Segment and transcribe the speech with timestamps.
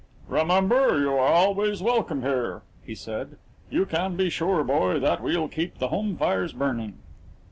[0.27, 3.37] "Remember, you are always welcome here," he said.
[3.69, 6.97] "You can be sure, boy, that we'll keep the home fires burning."